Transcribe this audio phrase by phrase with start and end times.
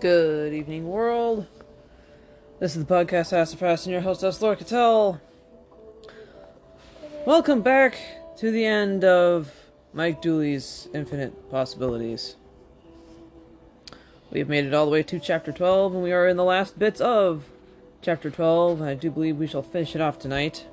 [0.00, 1.46] Good evening, world.
[2.58, 5.20] This is the podcast Astrofast and your host, Laura Cattell.
[7.26, 7.98] Welcome back
[8.38, 9.52] to the end of
[9.92, 12.36] Mike Dooley's Infinite Possibilities.
[14.30, 16.44] We have made it all the way to chapter 12, and we are in the
[16.44, 17.44] last bits of
[18.00, 18.80] chapter 12.
[18.80, 20.64] I do believe we shall finish it off tonight.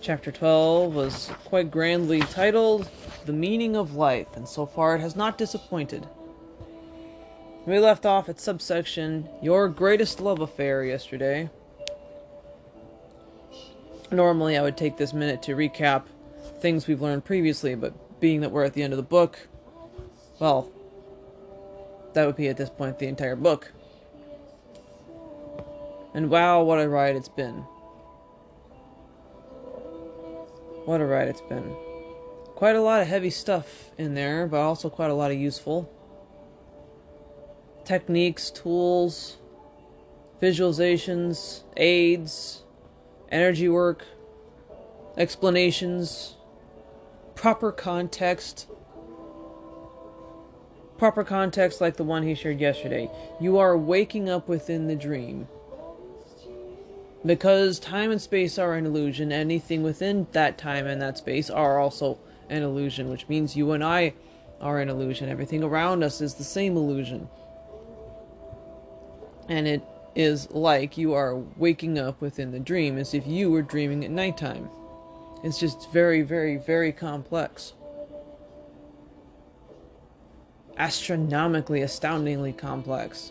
[0.00, 2.88] Chapter 12 was quite grandly titled
[3.24, 6.06] The Meaning of Life, and so far it has not disappointed.
[7.66, 11.50] We left off at subsection Your Greatest Love Affair yesterday.
[14.12, 16.04] Normally, I would take this minute to recap
[16.60, 19.48] things we've learned previously, but being that we're at the end of the book,
[20.38, 20.70] well,
[22.12, 23.72] that would be at this point the entire book.
[26.14, 27.64] And wow, what a ride it's been.
[30.84, 31.74] What a ride it's been.
[32.54, 35.92] Quite a lot of heavy stuff in there, but also quite a lot of useful
[37.86, 39.38] techniques, tools,
[40.42, 42.64] visualizations, aids,
[43.30, 44.04] energy work,
[45.16, 46.34] explanations,
[47.34, 48.66] proper context.
[50.98, 53.10] Proper context like the one he shared yesterday.
[53.40, 55.46] You are waking up within the dream.
[57.24, 61.78] Because time and space are an illusion, anything within that time and that space are
[61.78, 64.14] also an illusion, which means you and I
[64.60, 65.28] are an illusion.
[65.28, 67.28] Everything around us is the same illusion.
[69.48, 69.82] And it
[70.14, 74.10] is like you are waking up within the dream as if you were dreaming at
[74.10, 74.68] nighttime.
[75.44, 77.74] It's just very, very, very complex.
[80.78, 83.30] Astronomically, astoundingly complex.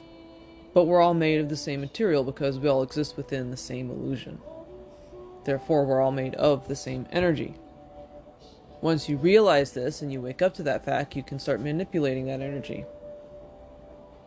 [0.74, 3.90] But we're all made of the same material because we all exist within the same
[3.90, 4.40] illusion.
[5.44, 7.56] Therefore, we're all made of the same energy.
[8.82, 12.26] Once you realize this and you wake up to that fact, you can start manipulating
[12.26, 12.86] that energy.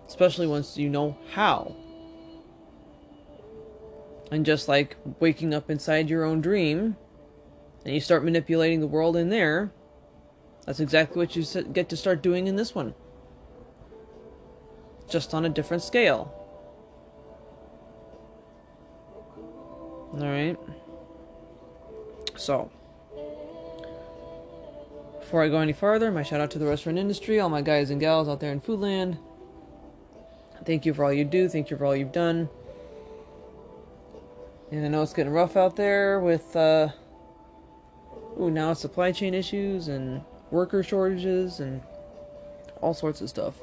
[0.08, 1.76] Especially once you know how.
[4.32, 6.96] And just like waking up inside your own dream,
[7.84, 9.70] and you start manipulating the world in there,
[10.66, 12.94] that's exactly what you get to start doing in this one.
[15.08, 16.34] Just on a different scale.
[20.14, 20.58] Alright.
[22.36, 22.70] So,
[25.20, 27.90] before I go any farther, my shout out to the restaurant industry, all my guys
[27.90, 29.18] and gals out there in Foodland.
[30.68, 31.48] Thank you for all you do.
[31.48, 32.50] Thank you for all you've done.
[34.70, 36.90] And I know it's getting rough out there with, uh,
[38.38, 40.20] ooh, now supply chain issues and
[40.50, 41.80] worker shortages and
[42.82, 43.54] all sorts of stuff.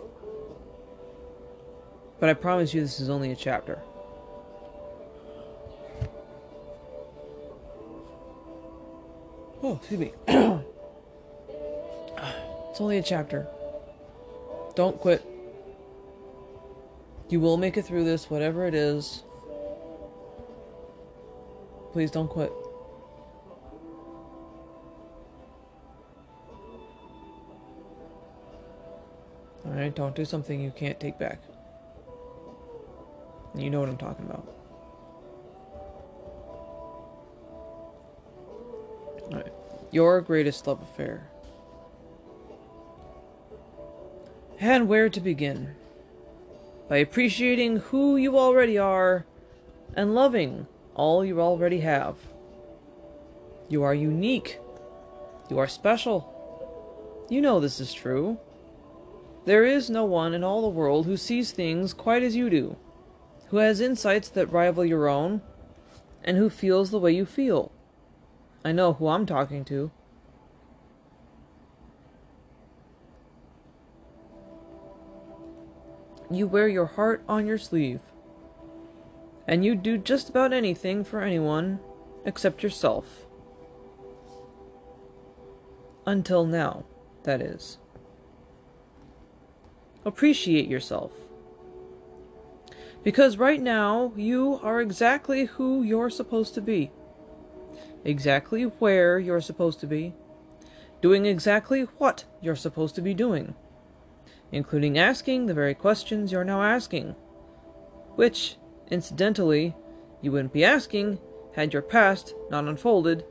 [2.19, 3.77] But I promise you, this is only a chapter.
[9.61, 10.11] Oh, excuse me.
[12.71, 13.45] it's only a chapter.
[14.73, 15.34] Don't quit.
[17.27, 19.23] You will make it through this, whatever it is.
[21.91, 22.51] Please don't quit.
[29.65, 31.41] Alright, don't do something you can't take back.
[33.55, 34.47] You know what I'm talking about.
[39.31, 39.53] Alright.
[39.91, 41.27] Your greatest love affair.
[44.59, 45.75] And where to begin?
[46.87, 49.25] By appreciating who you already are
[49.95, 52.15] and loving all you already have.
[53.69, 54.59] You are unique.
[55.49, 56.31] You are special.
[57.29, 58.37] You know this is true.
[59.45, 62.77] There is no one in all the world who sees things quite as you do,
[63.49, 65.41] who has insights that rival your own,
[66.23, 67.71] and who feels the way you feel.
[68.63, 69.91] I know who I'm talking to.
[76.29, 78.01] You wear your heart on your sleeve
[79.47, 81.79] and you'd do just about anything for anyone
[82.25, 83.25] except yourself.
[86.05, 86.85] Until now,
[87.23, 87.77] that is.
[90.03, 91.11] Appreciate yourself.
[93.03, 96.91] Because right now, you are exactly who you're supposed to be.
[98.03, 100.13] Exactly where you're supposed to be.
[101.01, 103.53] Doing exactly what you're supposed to be doing.
[104.51, 107.15] Including asking the very questions you're now asking.
[108.15, 108.57] Which,
[108.89, 109.75] Incidentally,
[110.21, 111.19] you wouldn't be asking
[111.55, 113.25] had your past not unfolded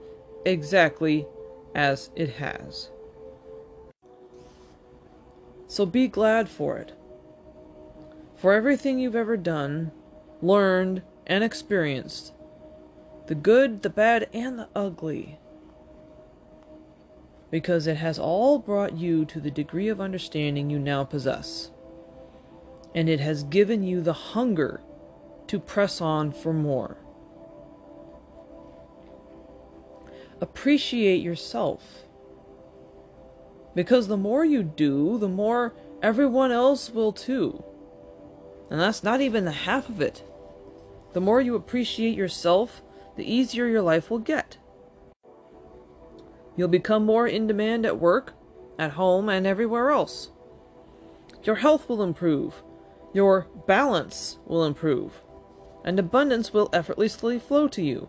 [0.45, 1.27] exactly
[1.75, 2.91] as it has.
[5.69, 6.93] So be glad for it.
[8.37, 9.93] For everything you've ever done,
[10.43, 12.33] learned, and experienced
[13.27, 15.39] the good, the bad, and the ugly.
[17.55, 21.71] Because it has all brought you to the degree of understanding you now possess.
[22.95, 24.81] and it has given you the hunger
[25.49, 26.97] to press on for more.
[30.41, 32.05] Appreciate yourself.
[33.75, 37.65] Because the more you do, the more everyone else will too.
[38.71, 40.23] And that's not even the half of it.
[41.13, 42.83] The more you appreciate yourself,
[43.17, 44.59] the easier your life will get.
[46.57, 48.35] You'll become more in demand at work,
[48.79, 50.31] at home, and everywhere else.
[51.43, 52.63] Your health will improve.
[53.13, 55.23] Your balance will improve.
[55.85, 58.09] And abundance will effortlessly flow to you.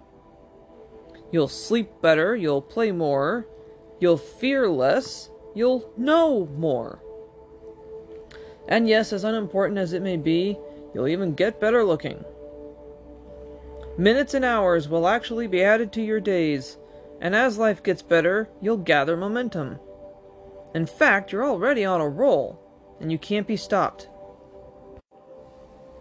[1.31, 3.47] You'll sleep better, you'll play more,
[4.00, 7.01] you'll fear less, you'll know more.
[8.68, 10.57] And yes, as unimportant as it may be,
[10.94, 12.24] you'll even get better looking.
[13.98, 16.77] Minutes and hours will actually be added to your days,
[17.21, 19.79] and as life gets better, you'll gather momentum.
[20.73, 22.59] In fact, you're already on a roll,
[23.00, 24.09] and you can't be stopped.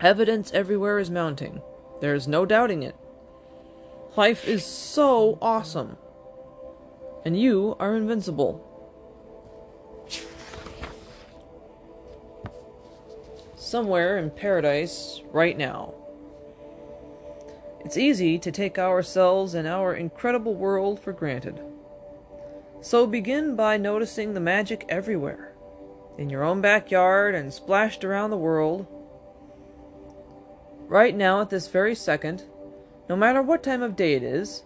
[0.01, 1.63] Evidence everywhere is mounting.
[2.01, 2.97] There is no doubting it.
[4.17, 5.97] Life is so awesome.
[7.25, 8.71] And you are invincible.
[13.57, 15.95] Somewhere in paradise, right now.
[17.95, 21.61] It's easy to take ourselves and our incredible world for granted.
[22.81, 25.55] So begin by noticing the magic everywhere,
[26.19, 28.89] in your own backyard and splashed around the world.
[30.89, 32.43] Right now, at this very second,
[33.09, 34.65] no matter what time of day it is,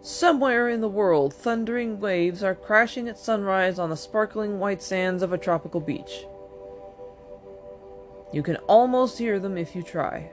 [0.00, 5.24] somewhere in the world thundering waves are crashing at sunrise on the sparkling white sands
[5.24, 6.24] of a tropical beach.
[8.32, 10.30] You can almost hear them if you try.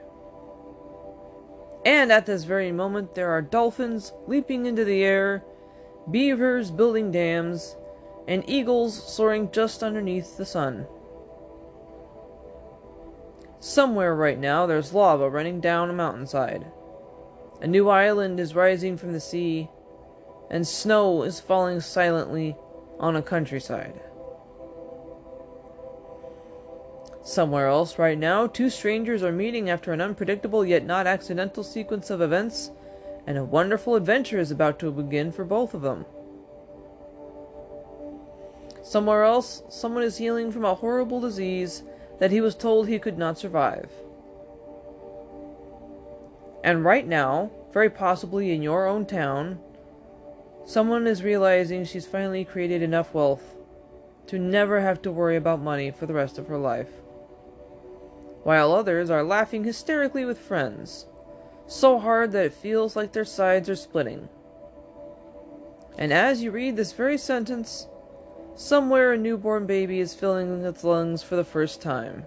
[1.88, 5.42] And at this very moment, there are dolphins leaping into the air,
[6.10, 7.76] beavers building dams,
[8.26, 10.86] and eagles soaring just underneath the sun.
[13.58, 16.66] Somewhere right now, there's lava running down a mountainside.
[17.62, 19.70] A new island is rising from the sea,
[20.50, 22.54] and snow is falling silently
[22.98, 23.98] on a countryside.
[27.28, 32.08] Somewhere else, right now, two strangers are meeting after an unpredictable yet not accidental sequence
[32.08, 32.70] of events,
[33.26, 36.06] and a wonderful adventure is about to begin for both of them.
[38.82, 41.82] Somewhere else, someone is healing from a horrible disease
[42.18, 43.90] that he was told he could not survive.
[46.64, 49.60] And right now, very possibly in your own town,
[50.64, 53.54] someone is realizing she's finally created enough wealth
[54.28, 56.88] to never have to worry about money for the rest of her life
[58.42, 61.06] while others are laughing hysterically with friends,
[61.66, 64.28] so hard that it feels like their sides are splitting.
[65.98, 67.86] And as you read this very sentence,
[68.54, 72.24] somewhere a newborn baby is filling its lungs for the first time.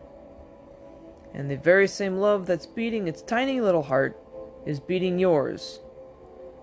[1.33, 4.19] And the very same love that's beating its tiny little heart
[4.65, 5.79] is beating yours,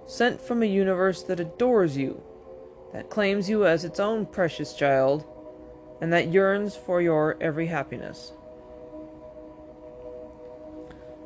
[0.06, 2.22] sent from a universe that adores you,
[2.92, 5.24] that claims you as its own precious child,
[6.00, 8.32] and that yearns for your every happiness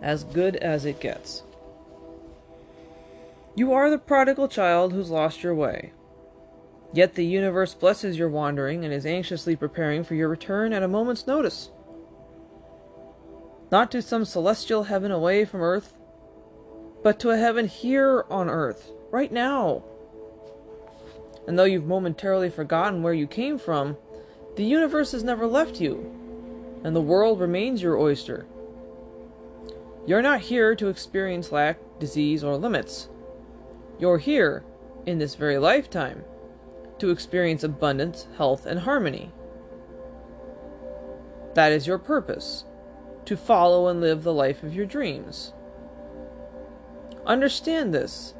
[0.03, 1.45] as good as it gets.
[3.55, 5.93] You are the prodigal child who's lost your way.
[6.93, 10.89] Yet the universe blesses your wandering and is anxiously preparing for your return at a
[10.89, 11.71] moment's notice.
[13.71, 15.95] Not to some celestial heaven away from earth,
[17.03, 19.83] but to a heaven here on earth, right now.
[21.47, 23.97] And though you've momentarily forgotten where you came from,
[24.57, 26.15] the universe has never left you,
[26.85, 28.47] and the world remains your oyster.
[30.05, 33.09] You're not here to experience lack, disease, or limits.
[33.99, 34.65] You're here,
[35.07, 36.25] in this very lifetime,
[36.99, 39.33] to experience abundance, health, and harmony.
[41.55, 42.65] That is your purpose
[43.27, 45.53] to follow and live the life of your dreams.
[47.25, 48.35] Understand this.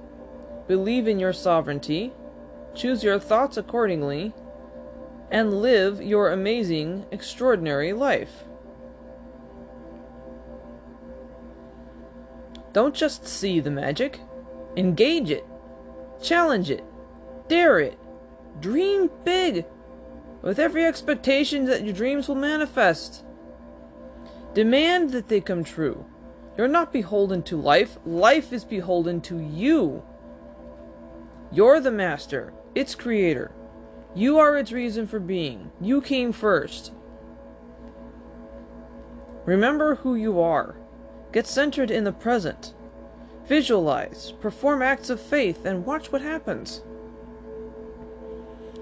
[0.67, 2.13] Believe in your sovereignty,
[2.75, 4.33] choose your thoughts accordingly,
[5.31, 8.45] and live your amazing, extraordinary life.
[12.73, 14.21] Don't just see the magic,
[14.77, 15.47] engage it,
[16.23, 16.85] challenge it,
[17.49, 17.99] dare it,
[18.61, 19.67] dream big,
[20.41, 23.25] with every expectation that your dreams will manifest.
[24.55, 26.05] Demand that they come true.
[26.57, 30.03] You're not beholden to life, life is beholden to you.
[31.51, 33.53] You're the master, its creator.
[34.15, 35.71] You are its reason for being.
[35.81, 36.93] You came first.
[39.47, 40.77] Remember who you are.
[41.33, 42.75] Get centered in the present.
[43.47, 46.83] Visualize, perform acts of faith, and watch what happens.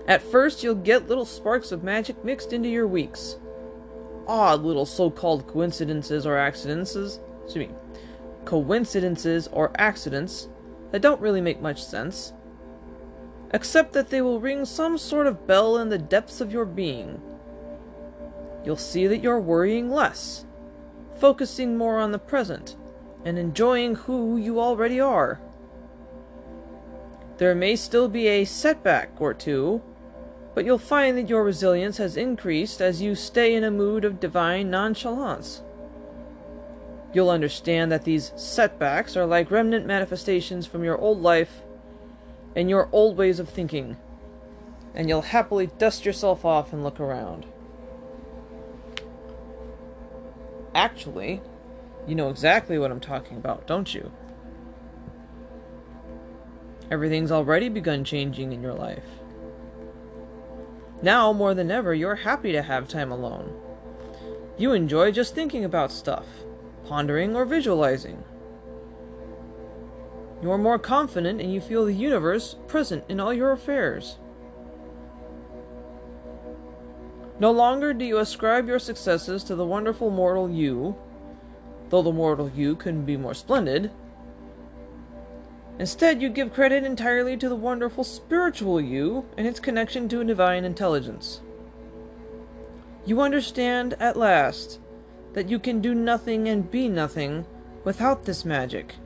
[0.07, 3.37] At first, you'll get little sparks of magic mixed into your weeks.
[4.31, 7.69] odd little so-called coincidences or accidents, excuse me,
[8.45, 10.49] coincidences or accidents
[10.93, 12.33] that don't really make much sense,
[13.53, 17.21] except that they will ring some sort of bell in the depths of your being.
[18.65, 20.45] You'll see that you're worrying less,
[21.21, 22.75] focusing more on the present,
[23.25, 25.39] and enjoying who you already are.
[27.37, 29.83] There may still be a setback or two,
[30.55, 34.19] but you'll find that your resilience has increased as you stay in a mood of
[34.19, 35.63] divine nonchalance.
[37.13, 41.63] You'll understand that these setbacks are like remnant manifestations from your old life
[42.57, 43.97] and your old ways of thinking,
[44.95, 47.47] and you'll happily dust yourself off and look around.
[50.75, 51.43] Actually,
[52.07, 54.13] you know exactly what I'm talking about, don't you?
[56.91, 59.05] Everything's already begun changing in your life.
[61.03, 63.55] Now, more than ever, you're happy to have time alone.
[64.59, 66.27] You enjoy just thinking about stuff,
[66.85, 68.23] pondering or visualizing.
[70.43, 74.19] You are more confident and you feel the universe present in all your affairs.
[77.41, 80.95] No longer do you ascribe your successes to the wonderful mortal you,
[81.89, 83.91] though the mortal you couldn't be more splendid.
[85.79, 90.67] Instead, you give credit entirely to the wonderful spiritual you and its connection to divine
[90.67, 91.41] intelligence.
[93.07, 94.79] You understand at last
[95.33, 97.47] that you can do nothing and be nothing
[97.85, 98.97] without this magic.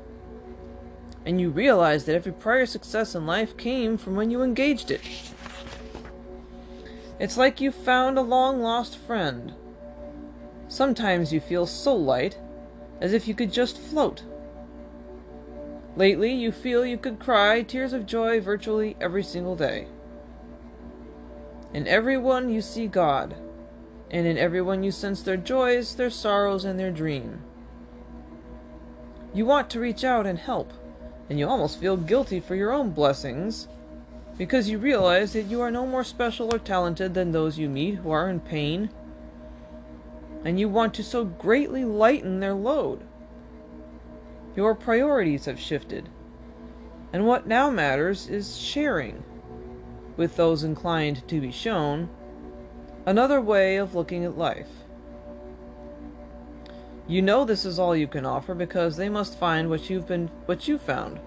[1.25, 5.03] And you realize that every prior success in life came from when you engaged it.
[7.19, 9.55] It's like you found a long lost friend.
[10.67, 12.39] Sometimes you feel so light,
[13.01, 14.25] as if you could just float.
[15.97, 19.87] Lately, you feel you could cry tears of joy virtually every single day.
[21.73, 23.37] In everyone you see God,
[24.11, 27.43] and in everyone you sense their joys, their sorrows, and their dream.
[29.33, 30.73] You want to reach out and help,
[31.29, 33.69] and you almost feel guilty for your own blessings
[34.37, 37.97] because you realize that you are no more special or talented than those you meet
[37.97, 38.91] who are in pain,
[40.45, 43.03] and you want to so greatly lighten their load.
[44.57, 46.09] Your priorities have shifted,
[47.13, 49.25] and what now matters is sharing,
[50.17, 52.09] with those inclined to be shown,
[53.07, 54.69] another way of looking at life.
[57.07, 60.29] You know this is all you can offer because they must find what you've been
[60.47, 61.21] what you found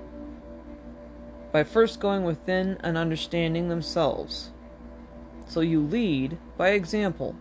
[1.58, 4.52] by first going within and understanding themselves.
[5.48, 7.36] So you lead by example.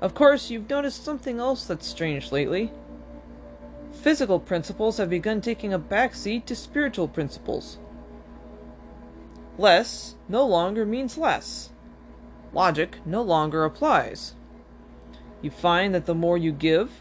[0.00, 2.70] Of course, you've noticed something else that's strange lately.
[3.90, 7.78] Physical principles have begun taking a backseat to spiritual principles.
[9.58, 11.70] Less no longer means less.
[12.52, 14.34] Logic no longer applies.
[15.42, 16.92] You find that the more you give,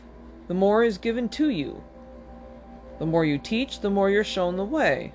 [0.47, 1.83] the more is given to you.
[2.97, 5.13] The more you teach, the more you're shown the way.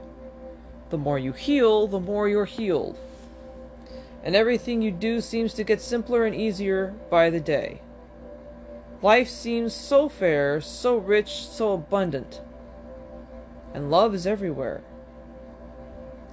[0.90, 2.99] The more you heal, the more you're healed.
[4.25, 7.83] And everything you do seems to get simpler and easier by the day.
[9.00, 12.40] Life seems so fair, so rich, so abundant.
[13.73, 14.83] And love is everywhere.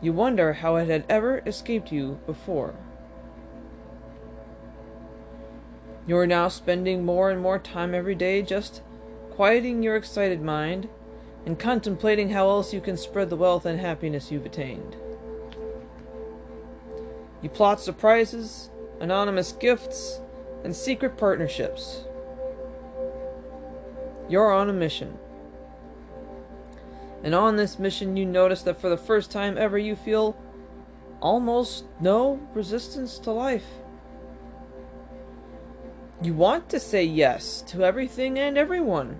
[0.02, 2.74] You wonder how it had ever escaped you before.
[6.08, 8.82] You are now spending more and more time every day just
[9.32, 10.88] quieting your excited mind
[11.46, 14.96] and contemplating how else you can spread the wealth and happiness you've attained.
[17.42, 20.20] You plot surprises, anonymous gifts,
[20.64, 22.06] and secret partnerships.
[24.28, 25.20] You're on a mission.
[27.24, 30.36] And on this mission, you notice that for the first time ever, you feel
[31.22, 33.66] almost no resistance to life.
[36.22, 39.20] You want to say yes to everything and everyone.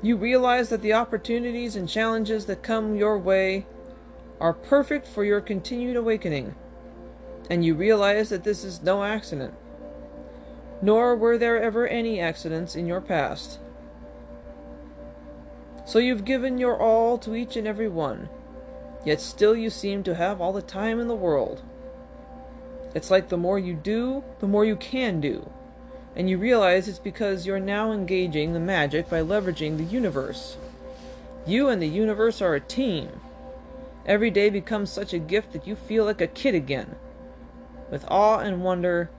[0.00, 3.66] You realize that the opportunities and challenges that come your way
[4.40, 6.54] are perfect for your continued awakening,
[7.50, 9.54] and you realize that this is no accident,
[10.80, 13.58] nor were there ever any accidents in your past.
[15.84, 18.28] So you've given your all to each and every one,
[19.04, 21.62] yet still you seem to have all the time in the world.
[22.94, 25.50] It's like the more you do, the more you can do
[26.18, 30.56] and you realize it's because you're now engaging the magic by leveraging the universe.
[31.46, 33.20] You and the universe are a team.
[34.04, 36.96] Every day becomes such a gift that you feel like a kid again,
[37.88, 39.10] with awe and wonder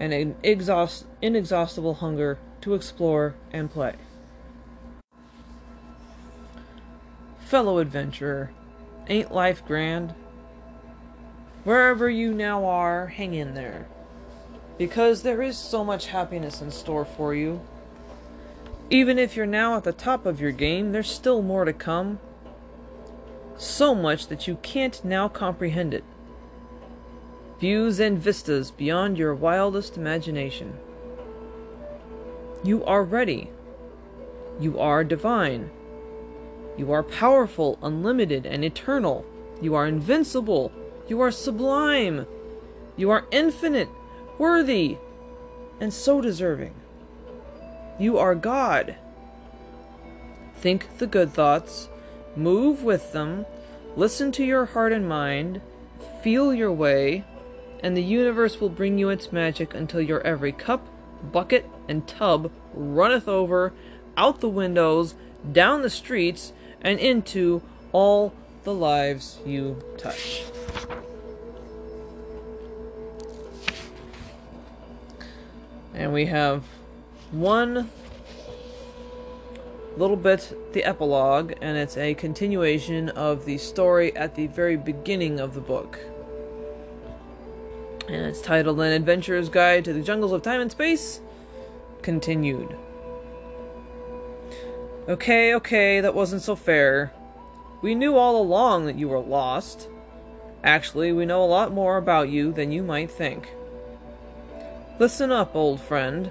[0.00, 3.94] and an exhaust- inexhaustible hunger to explore and play.
[7.40, 8.50] Fellow adventurer,
[9.08, 10.14] ain't life grand?
[11.64, 13.86] Wherever you now are, hang in there.
[14.78, 17.60] Because there is so much happiness in store for you.
[18.90, 22.20] Even if you're now at the top of your game, there's still more to come.
[23.56, 26.04] So much that you can't now comprehend it.
[27.58, 30.78] Views and vistas beyond your wildest imagination.
[32.62, 33.50] You are ready.
[34.60, 35.70] You are divine.
[36.76, 39.24] You are powerful, unlimited, and eternal.
[39.62, 40.70] You are invincible.
[41.08, 42.26] You are sublime.
[42.96, 43.88] You are infinite,
[44.38, 44.98] worthy,
[45.80, 46.74] and so deserving.
[47.98, 48.96] You are God.
[50.56, 51.88] Think the good thoughts,
[52.34, 53.46] move with them,
[53.94, 55.60] listen to your heart and mind,
[56.22, 57.24] feel your way,
[57.82, 60.86] and the universe will bring you its magic until your every cup,
[61.32, 63.72] bucket, and tub runneth over,
[64.16, 65.14] out the windows,
[65.52, 67.62] down the streets, and into
[67.92, 68.32] all
[68.64, 70.44] the lives you touch.
[75.96, 76.62] And we have
[77.30, 77.90] one
[79.96, 85.40] little bit, the epilogue, and it's a continuation of the story at the very beginning
[85.40, 85.98] of the book.
[88.08, 91.20] And it's titled An Adventurer's Guide to the Jungles of Time and Space
[92.02, 92.76] Continued.
[95.08, 97.12] Okay, okay, that wasn't so fair.
[97.80, 99.88] We knew all along that you were lost.
[100.62, 103.48] Actually, we know a lot more about you than you might think.
[104.98, 106.30] Listen up, old friend,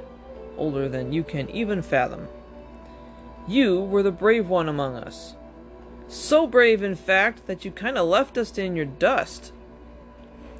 [0.57, 2.27] older than you can even fathom.
[3.47, 5.35] You were the brave one among us.
[6.07, 9.53] So brave, in fact, that you kinda left us in your dust.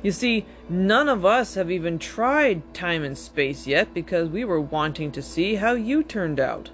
[0.04, 4.62] You see, none of us have even tried time and space yet because we were
[4.62, 6.70] wanting to see how you turned out.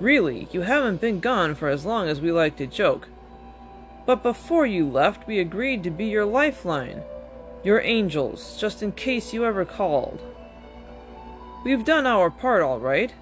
[0.00, 3.08] Really, you haven't been gone for as long as we like to joke.
[4.06, 7.02] But before you left, we agreed to be your lifeline
[7.64, 10.20] your angels, just in case you ever called.
[11.64, 13.12] We've done our part all right,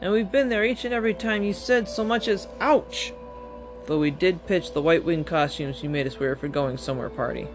[0.00, 3.12] and we've been there each and every time you said so much as ouch,
[3.86, 7.10] though we did pitch the white wing costumes you made us wear for going somewhere
[7.10, 7.46] party.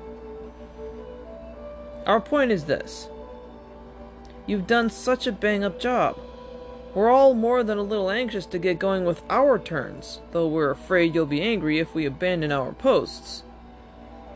[2.06, 3.10] Our point is this.
[4.46, 6.20] You've done such a bang up job.
[6.94, 10.72] We're all more than a little anxious to get going with our turns, though we're
[10.72, 13.44] afraid you'll be angry if we abandon our posts.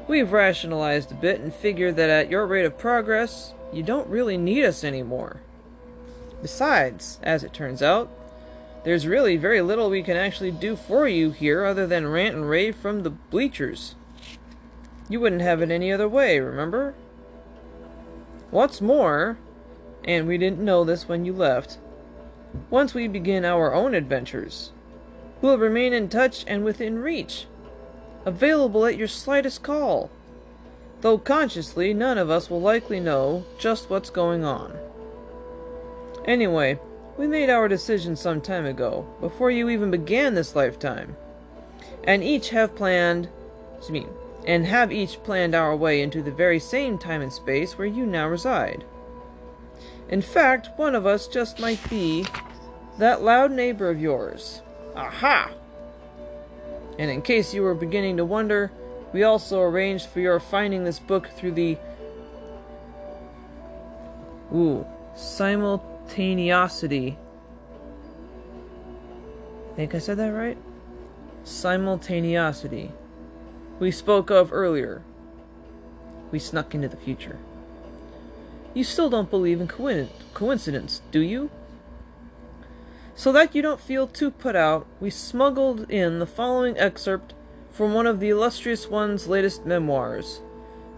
[0.06, 4.38] We've rationalized a bit and figured that at your rate of progress, you don't really
[4.38, 5.40] need us anymore.
[6.42, 8.10] Besides, as it turns out,
[8.84, 12.50] there's really very little we can actually do for you here other than rant and
[12.50, 13.96] rave from the bleachers.
[15.08, 16.96] You wouldn't have it any other way, remember?
[18.52, 19.38] What's more,
[20.04, 21.78] and we didn't know this when you left,
[22.70, 24.74] once we begin our own adventures,
[25.42, 27.48] we'll remain in touch and within reach
[28.26, 30.10] available at your slightest call.
[31.02, 34.78] Though consciously, none of us will likely know just what's going on.
[36.26, 36.80] Anyway,
[37.18, 41.16] we made our decision some time ago, before you even began this lifetime.
[42.04, 43.30] And each have planned,
[43.78, 44.08] excuse me,
[44.46, 48.06] and have each planned our way into the very same time and space where you
[48.06, 48.84] now reside.
[50.10, 52.26] In fact, one of us just might be
[52.98, 54.62] that loud neighbor of yours.
[54.96, 55.52] Aha!
[56.98, 58.72] And in case you were beginning to wonder,
[59.14, 61.78] we also arranged for your finding this book through the
[64.54, 67.18] Ooh, simultaneosity.
[69.76, 70.58] Think I said that right?
[71.44, 72.92] Simultaneosity.
[73.80, 75.02] We spoke of earlier.
[76.32, 77.40] We snuck into the future.
[78.76, 81.50] You still don't believe in coincidence, do you?
[83.16, 87.34] So that you don't feel too put out, we smuggled in the following excerpt
[87.70, 90.42] from one of the illustrious one's latest memoirs,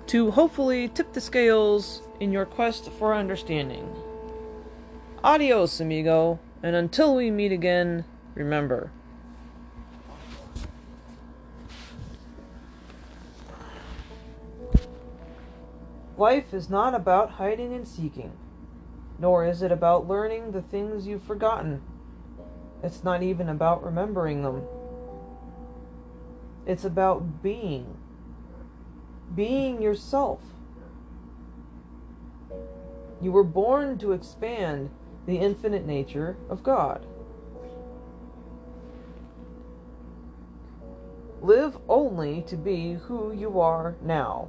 [0.08, 3.94] to hopefully tip the scales in your quest for understanding.
[5.24, 8.92] Adios, amigo, and until we meet again, remember.
[16.18, 18.32] Life is not about hiding and seeking,
[19.20, 21.82] nor is it about learning the things you've forgotten.
[22.86, 24.62] It's not even about remembering them.
[26.68, 27.98] It's about being.
[29.34, 30.40] Being yourself.
[33.20, 34.92] You were born to expand
[35.26, 37.08] the infinite nature of God.
[41.42, 44.48] Live only to be who you are now.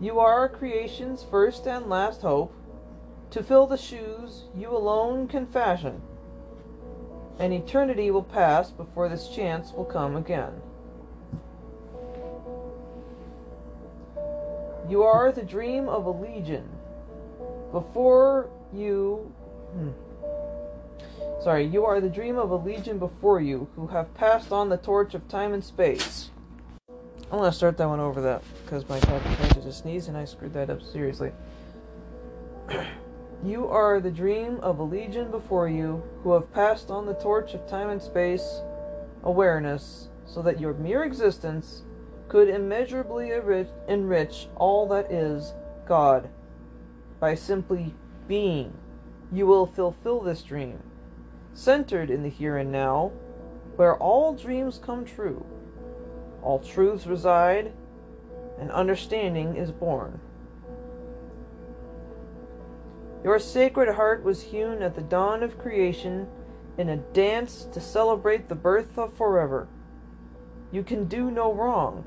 [0.00, 2.52] You are creation's first and last hope
[3.30, 6.02] to fill the shoes you alone can fashion
[7.38, 10.52] and eternity will pass before this chance will come again.
[14.88, 16.68] You are the dream of a legion.
[17.70, 19.32] Before you.
[19.72, 19.90] Hmm.
[21.42, 24.76] Sorry, you are the dream of a legion before you who have passed on the
[24.76, 26.30] torch of time and space.
[26.88, 30.26] I'm gonna start that one over that because my cat tried to sneeze and I
[30.26, 31.32] screwed that up seriously.
[33.44, 37.54] you are the dream of a legion before you who have passed on the torch
[37.54, 38.60] of time and space
[39.24, 41.82] awareness so that your mere existence
[42.28, 43.32] could immeasurably
[43.88, 45.54] enrich all that is
[45.86, 46.30] God.
[47.18, 47.94] By simply
[48.28, 48.72] being,
[49.32, 50.78] you will fulfill this dream,
[51.52, 53.12] centered in the here and now,
[53.76, 55.44] where all dreams come true,
[56.42, 57.72] all truths reside,
[58.58, 60.20] and understanding is born.
[63.24, 66.26] Your sacred heart was hewn at the dawn of creation
[66.76, 69.68] in a dance to celebrate the birth of forever.
[70.72, 72.04] You can do no wrong.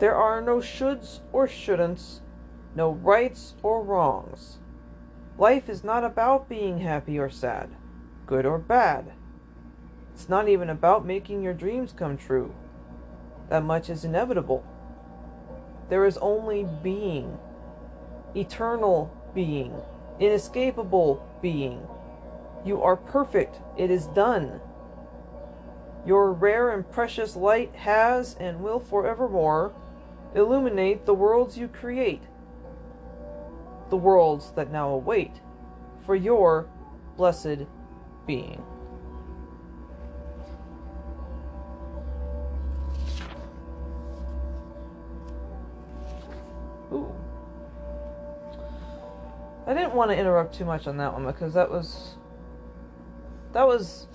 [0.00, 2.20] There are no shoulds or shouldn'ts,
[2.74, 4.58] no rights or wrongs.
[5.38, 7.70] Life is not about being happy or sad,
[8.26, 9.12] good or bad.
[10.12, 12.54] It's not even about making your dreams come true.
[13.48, 14.64] That much is inevitable.
[15.88, 17.38] There is only being,
[18.36, 19.74] eternal being,
[20.18, 21.86] inescapable being.
[22.64, 23.60] You are perfect.
[23.76, 24.60] It is done.
[26.06, 29.72] Your rare and precious light has and will forevermore
[30.34, 32.22] illuminate the worlds you create,
[33.90, 35.40] the worlds that now await
[36.06, 36.68] for your
[37.16, 37.66] blessed
[38.26, 38.62] being.
[49.90, 52.14] Didn't want to interrupt too much on that one because that was
[53.52, 54.06] that was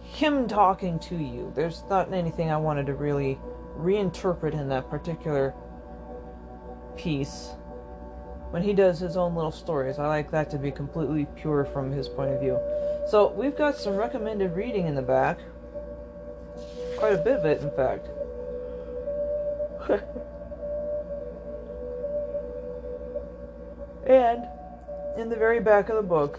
[0.00, 1.52] him talking to you.
[1.54, 3.38] There's not anything I wanted to really
[3.76, 5.52] reinterpret in that particular
[6.96, 7.50] piece.
[8.50, 11.92] When he does his own little stories, I like that to be completely pure from
[11.92, 12.58] his point of view.
[13.06, 15.38] So, we've got some recommended reading in the back.
[16.96, 18.08] Quite a bit of it, in fact.
[24.08, 24.46] and
[25.16, 26.38] in the very back of the book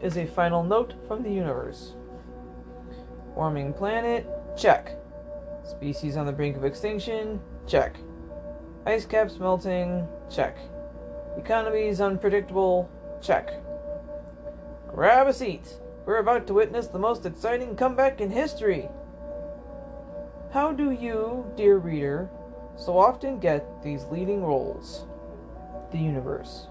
[0.00, 1.94] is a final note from the universe.
[3.34, 4.26] Warming planet,
[4.56, 4.96] check.
[5.64, 7.96] Species on the brink of extinction, check.
[8.86, 10.56] Ice caps melting, check.
[11.36, 12.88] Economies unpredictable,
[13.20, 13.50] check.
[14.88, 15.74] Grab a seat.
[16.06, 18.88] We're about to witness the most exciting comeback in history.
[20.52, 22.30] How do you, dear reader,
[22.76, 25.04] so often get these leading roles?
[25.92, 26.68] The universe.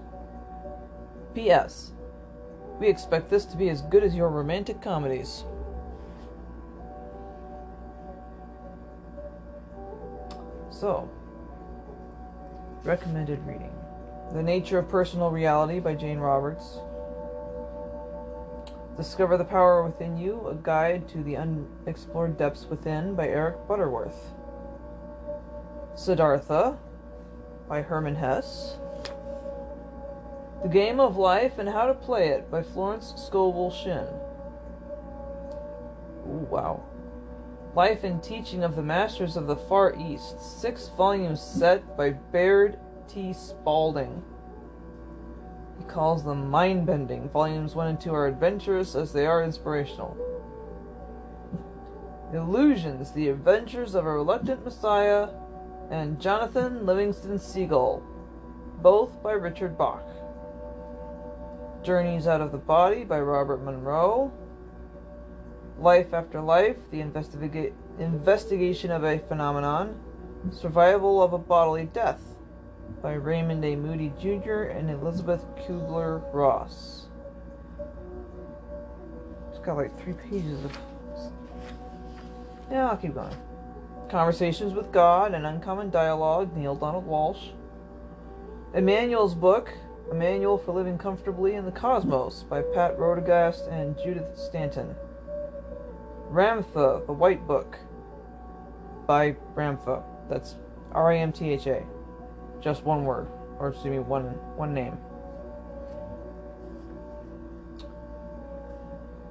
[1.36, 1.92] P.S.
[2.80, 5.44] We expect this to be as good as your romantic comedies.
[10.70, 11.10] So,
[12.84, 13.74] recommended reading
[14.32, 16.78] The Nature of Personal Reality by Jane Roberts.
[18.96, 24.32] Discover the Power Within You A Guide to the Unexplored Depths Within by Eric Butterworth.
[25.96, 26.78] Siddhartha
[27.68, 28.78] by Hermann Hesse.
[30.66, 34.08] The Game of Life and How to Play It by Florence Scovel Shinn.
[36.26, 36.82] Ooh, wow.
[37.76, 42.80] Life and Teaching of the Masters of the Far East, six volume set by Baird
[43.06, 43.32] T.
[43.32, 44.24] Spalding.
[45.78, 47.28] He calls them mind bending.
[47.28, 50.16] Volumes 1 and 2 are adventurous as they are inspirational.
[52.34, 55.28] Illusions, The Adventures of a Reluctant Messiah,
[55.92, 58.02] and Jonathan Livingston Seagull,
[58.82, 60.02] both by Richard Bach.
[61.86, 64.32] Journeys Out of the Body by Robert Monroe.
[65.78, 69.94] Life After Life, The Investiga- Investigation of a Phenomenon.
[70.50, 72.20] Survival of a Bodily Death
[73.00, 73.76] by Raymond A.
[73.76, 74.62] Moody Jr.
[74.62, 77.06] and Elizabeth Kubler Ross.
[79.50, 80.76] It's got like three pages of.
[82.68, 83.36] Yeah, I'll keep going.
[84.08, 87.52] Conversations with God and Uncommon Dialogue, Neale Donald Walsch.
[88.74, 89.70] Emmanuel's book,
[90.10, 94.94] a Manual for Living Comfortably in the Cosmos by Pat Rodegast and Judith Stanton.
[96.30, 97.78] Ramtha, the White Book
[99.06, 100.02] by Ramtha.
[100.28, 100.54] That's
[100.92, 101.82] R A M T H A.
[102.60, 103.26] Just one word,
[103.58, 104.24] or excuse me, one
[104.56, 104.96] one name.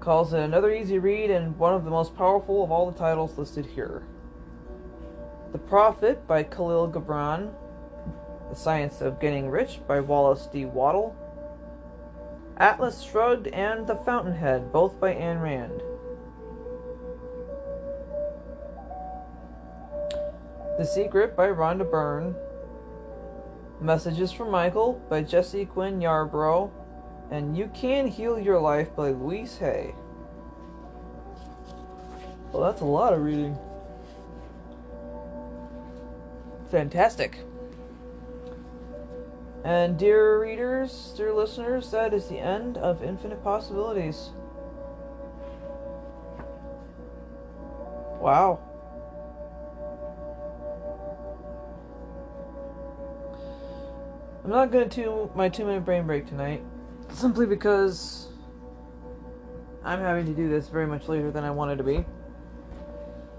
[0.02, 3.38] Calls it another easy read and one of the most powerful of all the titles
[3.38, 4.04] listed here.
[5.52, 7.54] The Prophet by Kahlil Gibran,
[8.56, 10.64] the Science of Getting Rich by Wallace D.
[10.64, 11.14] Waddle.
[12.56, 15.82] Atlas Shrugged and The Fountainhead, both by Ayn Rand.
[20.78, 22.34] The Secret by Rhonda Byrne.
[23.82, 26.72] Messages from Michael by Jesse Quinn Yarbro,
[27.32, 29.94] and You Can Heal Your Life by Louise Hay.
[32.54, 33.58] Well, that's a lot of reading.
[36.72, 37.40] Fantastic.
[39.66, 44.30] And, dear readers, dear listeners, that is the end of Infinite Possibilities.
[48.22, 48.60] Wow.
[54.44, 56.64] I'm not going to do my two minute brain break tonight,
[57.10, 58.28] simply because
[59.84, 62.06] I'm having to do this very much later than I wanted to be.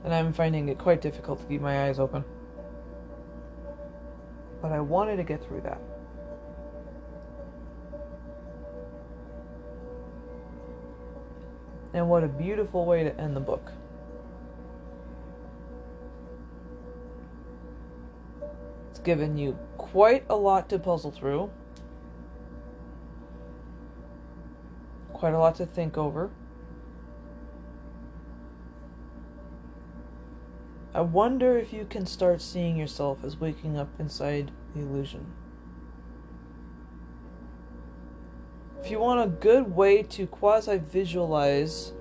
[0.02, 2.24] And I'm finding it quite difficult to keep my eyes open.
[4.60, 5.80] But I wanted to get through that.
[11.96, 13.72] And what a beautiful way to end the book.
[18.90, 21.50] It's given you quite a lot to puzzle through,
[25.14, 26.28] quite a lot to think over.
[30.92, 35.32] I wonder if you can start seeing yourself as waking up inside the illusion.
[38.86, 41.92] If you want a good way to quasi visualize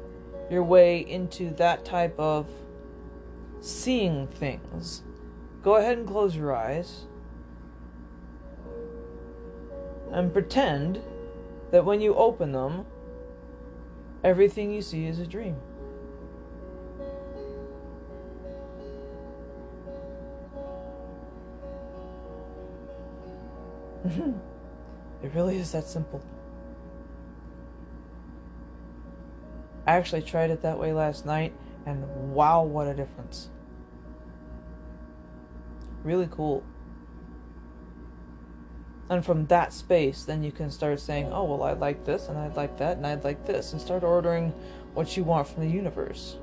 [0.51, 2.45] your way into that type of
[3.59, 5.01] seeing things,
[5.63, 7.07] go ahead and close your eyes
[10.11, 11.01] and pretend
[11.71, 12.85] that when you open them,
[14.23, 15.55] everything you see is a dream.
[24.05, 26.23] it really is that simple.
[29.87, 31.53] I actually tried it that way last night,
[31.85, 33.49] and wow, what a difference.
[36.03, 36.63] Really cool.
[39.09, 42.37] And from that space, then you can start saying, oh, well, I'd like this, and
[42.37, 44.49] I'd like that, and I'd like this, and start ordering
[44.95, 46.37] what you want from the universe.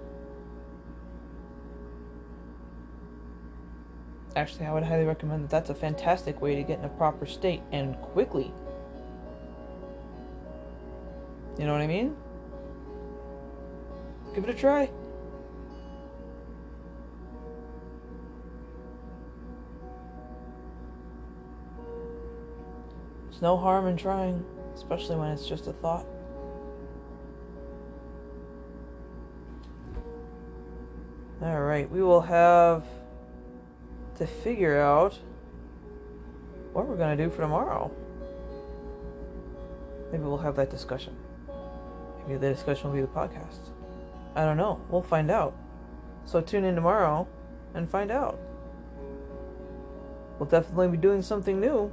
[4.37, 7.26] Actually, I would highly recommend that that's a fantastic way to get in a proper
[7.26, 8.52] state and quickly.
[11.59, 12.16] You know what I mean?
[14.35, 14.90] Give it a try.
[23.29, 26.07] There's no harm in trying, especially when it's just a thought.
[31.42, 32.85] Alright, we will have
[34.16, 35.18] to figure out
[36.73, 37.90] what we're going to do for tomorrow.
[40.11, 41.16] Maybe we'll have that discussion.
[42.27, 43.71] Maybe the discussion will be the podcast.
[44.35, 44.81] I don't know.
[44.88, 45.55] We'll find out.
[46.25, 47.29] So tune in tomorrow
[47.75, 48.38] and find out.
[50.38, 51.92] We'll definitely be doing something new.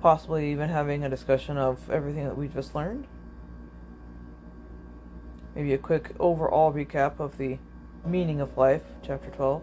[0.00, 3.06] Possibly even having a discussion of everything that we just learned.
[5.54, 7.58] Maybe a quick overall recap of the
[8.04, 9.62] meaning of life, chapter 12.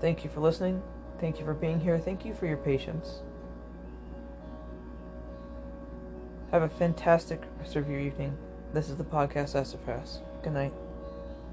[0.00, 0.82] Thank you for listening.
[1.20, 1.98] Thank you for being here.
[1.98, 3.22] Thank you for your patience.
[6.52, 8.36] Have a fantastic rest of your evening.
[8.74, 10.18] This is the podcast Astrofast.
[10.42, 10.81] Good night.